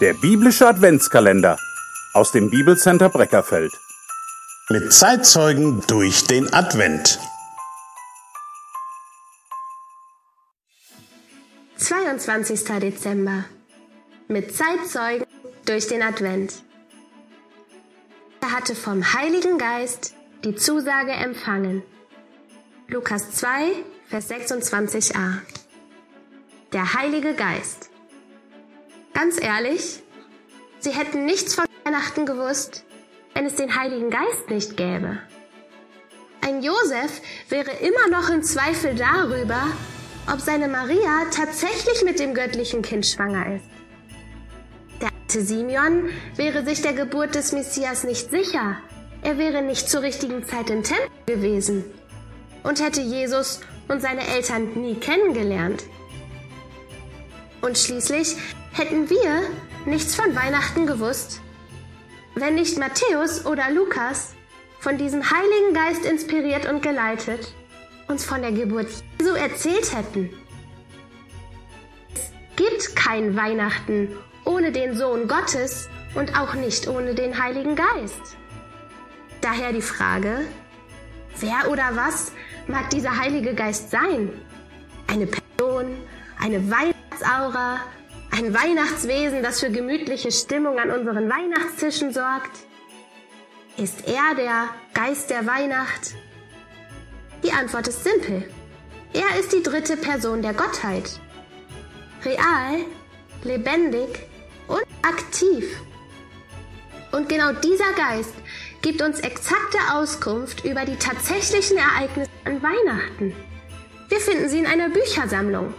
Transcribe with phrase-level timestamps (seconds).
[0.00, 1.58] Der biblische Adventskalender
[2.14, 3.70] aus dem Bibelcenter Breckerfeld.
[4.70, 7.18] Mit Zeitzeugen durch den Advent.
[11.76, 12.64] 22.
[12.80, 13.44] Dezember.
[14.28, 15.26] Mit Zeitzeugen
[15.66, 16.62] durch den Advent.
[18.40, 20.14] Er hatte vom Heiligen Geist
[20.44, 21.82] die Zusage empfangen.
[22.88, 23.72] Lukas 2,
[24.08, 25.40] Vers 26a.
[26.72, 27.89] Der Heilige Geist.
[29.22, 30.02] Ganz ehrlich,
[30.78, 32.84] sie hätten nichts von Weihnachten gewusst,
[33.34, 35.18] wenn es den Heiligen Geist nicht gäbe.
[36.40, 37.20] Ein Josef
[37.50, 39.60] wäre immer noch im Zweifel darüber,
[40.32, 43.66] ob seine Maria tatsächlich mit dem göttlichen Kind schwanger ist.
[45.02, 48.78] Der alte Simeon wäre sich der Geburt des Messias nicht sicher.
[49.20, 51.84] Er wäre nicht zur richtigen Zeit im Tempel gewesen
[52.62, 55.84] und hätte Jesus und seine Eltern nie kennengelernt.
[57.60, 58.36] Und schließlich
[58.72, 59.42] hätten wir
[59.84, 61.40] nichts von Weihnachten gewusst,
[62.34, 64.34] wenn nicht Matthäus oder Lukas
[64.78, 67.54] von diesem Heiligen Geist inspiriert und geleitet
[68.08, 68.88] uns von der Geburt
[69.20, 70.30] Jesu erzählt hätten.
[72.14, 74.08] Es gibt kein Weihnachten
[74.44, 78.36] ohne den Sohn Gottes und auch nicht ohne den Heiligen Geist.
[79.40, 80.40] Daher die Frage,
[81.38, 82.32] wer oder was
[82.66, 84.30] mag dieser Heilige Geist sein?
[85.06, 85.96] Eine Person,
[86.40, 86.70] eine
[87.20, 87.80] Weihnachtsaura,
[88.30, 92.50] ein Weihnachtswesen, das für gemütliche Stimmung an unseren Weihnachtstischen sorgt?
[93.76, 96.14] Ist er der Geist der Weihnacht?
[97.42, 98.50] Die Antwort ist simpel.
[99.12, 101.20] Er ist die dritte Person der Gottheit.
[102.24, 102.84] Real,
[103.42, 104.26] lebendig
[104.68, 105.64] und aktiv.
[107.12, 108.34] Und genau dieser Geist
[108.82, 113.34] gibt uns exakte Auskunft über die tatsächlichen Ereignisse an Weihnachten.
[114.08, 115.74] Wir finden sie in einer Büchersammlung,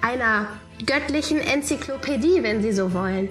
[0.00, 0.48] einer
[0.84, 3.28] göttlichen Enzyklopädie, wenn Sie so wollen.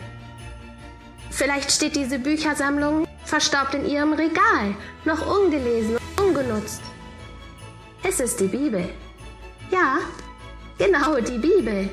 [1.31, 6.82] Vielleicht steht diese Büchersammlung verstaubt in Ihrem Regal, noch ungelesen und ungenutzt.
[8.04, 8.89] Es ist die Bibel.
[9.71, 9.99] Ja,
[10.77, 11.89] genau die Bibel.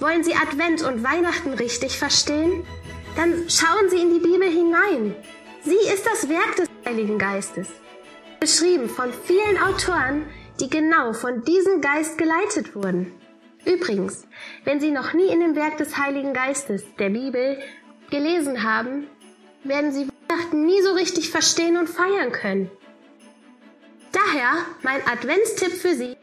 [0.00, 2.64] Wollen Sie Advent und Weihnachten richtig verstehen?
[3.16, 5.14] Dann schauen Sie in die Bibel hinein.
[5.62, 7.68] Sie ist das Werk des Heiligen Geistes.
[8.40, 10.26] Beschrieben von vielen Autoren,
[10.60, 13.12] die genau von diesem Geist geleitet wurden.
[13.64, 14.26] Übrigens,
[14.64, 17.58] wenn Sie noch nie in dem Werk des Heiligen Geistes, der Bibel,
[18.10, 19.06] gelesen haben,
[19.64, 22.70] werden Sie Weihnachten nie so richtig verstehen und feiern können.
[24.12, 24.52] Daher
[24.82, 26.16] mein Adventstipp für Sie.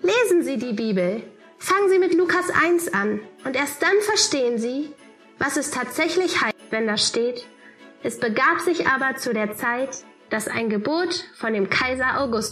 [0.00, 1.22] Lesen Sie die Bibel.
[1.58, 4.90] Fangen Sie mit Lukas 1 an und erst dann verstehen Sie,
[5.38, 7.46] was es tatsächlich heißt, wenn da steht.
[8.02, 12.50] Es begab sich aber zu der Zeit, dass ein Gebot von dem Kaiser August